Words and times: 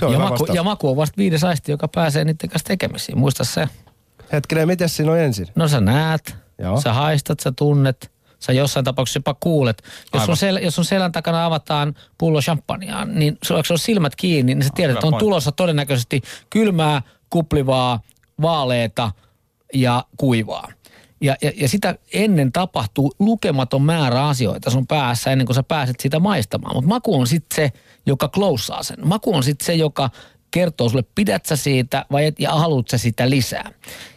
Se 0.00 0.06
on 0.06 0.12
ja, 0.12 0.18
maku, 0.18 0.30
vastaus. 0.30 0.56
ja 0.56 0.62
maku 0.62 0.88
on 0.88 0.96
vasta 0.96 1.16
viides 1.16 1.44
aisti, 1.44 1.72
joka 1.72 1.88
pääsee 1.88 2.24
niiden 2.24 2.50
kanssa 2.50 2.66
tekemisiin. 2.66 3.18
Muista 3.18 3.44
se. 3.44 3.68
Hetkinen, 4.32 4.66
miten 4.66 4.88
siinä 4.88 5.12
on 5.12 5.18
ensin? 5.18 5.46
No 5.54 5.68
sä 5.68 5.80
näet, 5.80 6.36
Joo. 6.58 6.80
sä 6.80 6.92
haistat, 6.92 7.40
sä 7.40 7.52
tunnet, 7.52 8.12
sä 8.40 8.52
jossain 8.52 8.84
tapauksessa 8.84 9.18
jopa 9.18 9.36
kuulet. 9.40 9.82
Jos 10.14 10.24
sun, 10.24 10.36
sel, 10.36 10.56
jos 10.56 10.74
sun 10.74 10.84
selän 10.84 11.12
takana 11.12 11.44
avataan 11.44 11.94
pullo 12.18 12.40
champagnea, 12.40 13.04
niin 13.04 13.38
sulla 13.44 13.62
on 13.70 13.78
silmät 13.78 14.16
kiinni, 14.16 14.54
niin 14.54 14.62
sä 14.64 14.70
tiedät, 14.74 14.96
että 14.96 15.06
on 15.06 15.10
pointti. 15.10 15.24
tulossa 15.24 15.52
todennäköisesti 15.52 16.22
kylmää, 16.50 17.02
kuplivaa, 17.30 18.00
vaaleeta 18.42 19.10
ja 19.74 20.04
kuivaa. 20.16 20.68
Ja, 21.20 21.36
ja, 21.42 21.52
ja 21.56 21.68
sitä 21.68 21.94
ennen 22.12 22.52
tapahtuu 22.52 23.12
lukematon 23.18 23.82
määrä 23.82 24.28
asioita 24.28 24.70
sun 24.70 24.86
päässä 24.86 25.30
ennen 25.30 25.46
kuin 25.46 25.54
sä 25.54 25.62
pääset 25.62 26.00
sitä 26.00 26.18
maistamaan. 26.18 26.76
Mutta 26.76 26.88
maku 26.88 27.20
on 27.20 27.26
sitten 27.26 27.56
se, 27.56 27.72
joka 28.06 28.28
klousaa 28.28 28.82
sen. 28.82 28.96
Maku 29.04 29.34
on 29.34 29.42
sitten 29.42 29.66
se, 29.66 29.74
joka 29.74 30.10
kertoo 30.50 30.88
sulle, 30.88 31.04
pidät 31.14 31.46
sä 31.46 31.56
siitä 31.56 32.06
vai 32.12 32.26
et, 32.26 32.40
ja 32.40 32.50
haluat 32.50 32.88
sä 32.88 32.98
sitä 32.98 33.30
lisää. 33.30 33.70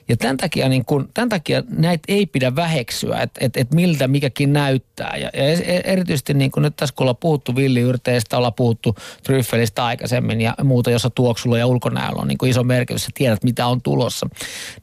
Ja 0.09 0.17
tämän 0.17 0.37
takia, 0.37 0.69
niin 0.69 0.85
kun, 0.85 1.09
tämän 1.13 1.29
takia 1.29 1.63
näitä 1.69 2.03
ei 2.07 2.25
pidä 2.25 2.55
väheksyä, 2.55 3.21
että 3.21 3.39
et, 3.43 3.57
et 3.57 3.73
miltä 3.73 4.07
mikäkin 4.07 4.53
näyttää. 4.53 5.17
Ja, 5.17 5.29
ja 5.33 5.55
es- 5.55 5.81
erityisesti 5.83 6.33
niin 6.33 6.51
kun 6.51 6.63
nyt 6.63 6.75
tässä 6.75 6.95
kun 6.95 7.03
ollaan 7.03 7.17
puhuttu 7.17 7.55
villiyrteistä, 7.55 8.37
ollaan 8.37 8.53
puhuttu 8.53 8.95
tryffelistä 9.23 9.85
aikaisemmin 9.85 10.41
ja 10.41 10.55
muuta, 10.63 10.91
jossa 10.91 11.09
tuoksulla 11.09 11.57
ja 11.57 11.67
ulkonäöllä 11.67 12.21
on 12.21 12.27
niin 12.27 12.49
iso 12.49 12.63
merkitys, 12.63 13.03
sä 13.03 13.09
tiedät 13.13 13.43
mitä 13.43 13.67
on 13.67 13.81
tulossa. 13.81 14.29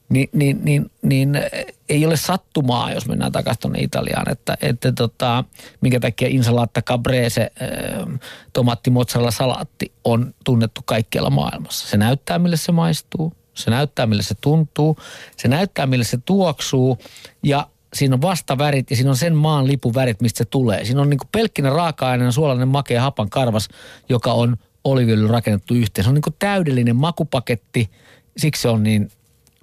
Ni, 0.09 0.29
niin, 0.33 0.59
niin, 0.63 0.91
niin 1.01 1.35
eh, 1.35 1.65
ei 1.91 2.05
ole 2.05 2.17
sattumaa, 2.17 2.93
jos 2.93 3.07
mennään 3.07 3.31
takaisin 3.31 3.61
tuonne 3.61 3.79
Italiaan, 3.79 4.31
että, 4.31 4.57
että 4.61 4.91
tota, 4.91 5.43
minkä 5.81 5.99
takia 5.99 6.27
insalatta 6.27 6.81
cabrese, 6.81 7.41
äh, 7.61 8.19
tomaatti 8.53 8.89
mozzarella 8.89 9.31
salaatti 9.31 9.91
on 10.03 10.33
tunnettu 10.43 10.81
kaikkialla 10.85 11.29
maailmassa. 11.29 11.87
Se 11.87 11.97
näyttää, 11.97 12.39
mille 12.39 12.57
se 12.57 12.71
maistuu. 12.71 13.33
Se 13.53 13.69
näyttää, 13.69 14.05
millä 14.05 14.23
se 14.23 14.35
tuntuu. 14.41 14.97
Se 15.37 15.47
näyttää, 15.47 15.85
millä 15.85 16.03
se 16.03 16.17
tuoksuu. 16.25 16.97
Ja 17.43 17.67
siinä 17.93 18.15
on 18.15 18.21
vastavärit 18.21 18.89
ja 18.89 18.95
siinä 18.95 19.09
on 19.09 19.17
sen 19.17 19.35
maan 19.35 19.67
lipun 19.67 19.93
värit, 19.93 20.21
mistä 20.21 20.37
se 20.37 20.45
tulee. 20.45 20.85
Siinä 20.85 21.01
on 21.01 21.09
niin 21.09 21.19
pelkkinä 21.31 21.69
raaka-aineena 21.69 22.31
suolainen 22.31 22.67
makea 22.67 23.01
hapan 23.01 23.29
karvas, 23.29 23.69
joka 24.09 24.33
on 24.33 24.57
oliviöljyllä 24.83 25.31
rakennettu 25.31 25.73
yhteen. 25.73 26.03
Se 26.03 26.09
on 26.09 26.13
niin 26.13 26.35
täydellinen 26.39 26.95
makupaketti, 26.95 27.89
siksi 28.37 28.61
se 28.61 28.69
on 28.69 28.83
niin 28.83 29.11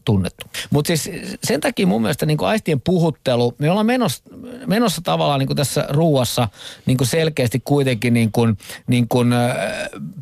tunnettu. 0.08 0.46
Mutta 0.70 0.88
siis 0.96 1.10
sen 1.44 1.60
takia 1.60 1.86
mun 1.86 2.02
mielestä 2.02 2.26
niin 2.26 2.38
aistien 2.40 2.80
puhuttelu, 2.80 3.54
me 3.58 3.70
ollaan 3.70 3.86
menossa, 3.86 4.22
menossa 4.66 5.00
tavallaan 5.04 5.40
niin 5.40 5.56
tässä 5.56 5.86
ruuassa 5.88 6.48
niin 6.86 6.98
selkeästi 7.02 7.62
kuitenkin 7.64 8.14
niin 8.14 8.32
kuin, 8.32 8.58
niin 8.86 9.08
kuin, 9.08 9.32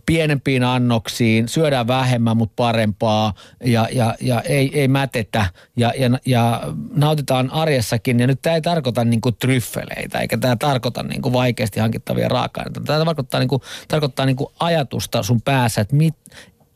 pienempiin 0.06 0.64
annoksiin, 0.64 1.48
syödään 1.48 1.86
vähemmän, 1.86 2.36
mutta 2.36 2.52
parempaa 2.56 3.34
ja, 3.64 3.88
ja, 3.92 4.14
ja 4.20 4.40
ei, 4.40 4.80
ei 4.80 4.88
mätetä 4.88 5.46
ja, 5.76 5.92
ja, 5.98 6.10
ja 6.26 6.62
nautitaan 6.94 7.50
arjessakin. 7.50 8.20
Ja 8.20 8.26
nyt 8.26 8.42
tämä 8.42 8.54
ei 8.54 8.62
tarkoita 8.62 9.04
niin 9.04 9.20
kuin 9.20 9.36
tryffeleitä 9.38 10.18
eikä 10.18 10.38
tämä 10.38 10.56
tarkoita 10.56 11.02
niin 11.02 11.22
kuin 11.22 11.32
vaikeasti 11.32 11.80
hankittavia 11.80 12.28
raaka-aineita. 12.28 12.80
Tämä 12.80 13.04
tarkoittaa, 13.04 13.40
niin 13.40 13.48
kuin, 13.48 13.62
tarkoittaa 13.88 14.26
niin 14.26 14.36
kuin 14.36 14.50
ajatusta 14.60 15.22
sun 15.22 15.42
päässä, 15.42 15.80
että 15.80 15.96
mit, 15.96 16.14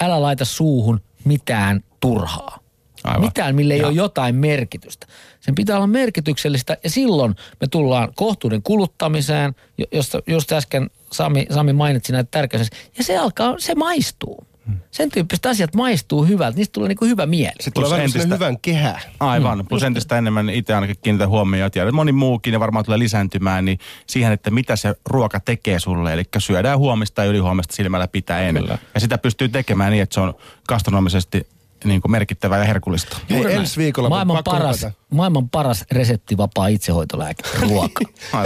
älä 0.01 0.23
laita 0.23 0.45
suuhun 0.45 1.01
mitään 1.25 1.81
turhaa. 2.01 2.70
Aivan. 3.05 3.21
Mitään, 3.21 3.55
mille 3.55 3.75
ei 3.75 3.81
Ja- 3.81 3.87
ole 3.87 3.95
jotain 3.95 4.35
merkitystä. 4.35 5.07
Sen 5.41 5.55
pitää 5.55 5.77
olla 5.77 5.87
merkityksellistä 5.87 6.77
ja 6.85 6.91
silloin 6.91 7.35
me 7.61 7.67
tullaan 7.67 8.09
kohtuuden 8.15 8.63
kuluttamiseen, 8.63 9.55
jo- 9.79 9.87
josta 9.93 10.19
just 10.27 10.53
äsken 10.53 10.91
Sami, 11.13 11.47
Sami 11.51 11.73
mainitsi 11.73 12.13
näitä 12.13 12.29
tärkeys. 12.31 12.69
Ja 12.99 13.05
se 13.05 13.17
alkaa, 13.19 13.55
se 13.59 13.75
maistuu. 13.75 14.47
Sen 14.91 15.11
tyyppiset 15.11 15.47
asiat 15.47 15.75
maistuu 15.75 16.25
hyvältä, 16.25 16.57
niistä 16.57 16.73
tulee 16.73 16.89
niinku 16.89 17.05
hyvä 17.05 17.27
mieli. 17.27 17.53
Sitten 17.61 17.73
tulee 17.73 17.91
vähän 17.91 18.05
entistä... 18.05 18.35
hyvän 18.35 18.59
kehä. 18.61 19.01
Aivan, 19.21 19.59
mm, 19.59 19.67
plus 19.67 19.83
entistä 19.83 20.19
enemmän 20.19 20.51
itse 20.51 20.75
ainakin 20.75 20.97
kiinnitän 21.03 21.29
huomioon 21.29 21.67
ja 21.67 21.71
tiedän, 21.71 21.89
että 21.89 21.97
moni 21.97 22.13
muukin 22.13 22.53
ja 22.53 22.61
varmaan 22.61 22.85
tulee 22.85 22.99
lisääntymään, 22.99 23.65
niin 23.65 23.79
siihen, 24.07 24.33
että 24.33 24.51
mitä 24.51 24.77
se 24.77 24.95
ruoka 25.07 25.41
tekee 25.41 25.79
sulle. 25.79 26.13
Eli 26.13 26.23
syödään 26.39 26.79
huomista 26.79 27.25
ja 27.25 27.31
ylihuomista 27.31 27.75
silmällä 27.75 28.09
pitäen. 28.09 28.55
Kyllä. 28.55 28.79
Ja 28.95 29.01
sitä 29.01 29.19
pystyy 29.19 29.49
tekemään 29.49 29.93
niin, 29.93 30.03
että 30.03 30.15
se 30.15 30.21
on 30.21 30.35
gastronomisesti 30.69 31.47
niin 31.85 32.01
kuin 32.01 32.13
merkittävää 32.13 32.59
ja 32.59 32.65
herkullista. 32.65 33.17
Juuri 33.29 33.53
ensi 33.55 33.81
viikolla 33.81 34.09
maailman 34.09 34.45
paras, 34.45 34.87
maailman 35.11 35.49
paras 35.49 35.85
reseptivapaa 35.93 36.67
itsehoitolääke, 36.67 37.43
ruoka. 37.61 38.05